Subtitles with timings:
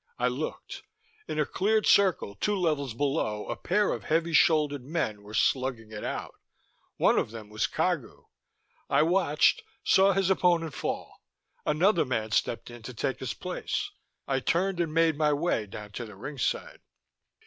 [0.17, 0.81] I looked.
[1.27, 5.91] In a cleared circle two levels below a pair of heavy shouldered men were slugging
[5.91, 6.33] it out.
[6.97, 8.25] One of them was Cagu.
[8.89, 11.21] I watched, saw his opponent fall.
[11.67, 13.91] Another man stepped in to take his place.
[14.27, 16.79] I turned and made my way down to the ring side.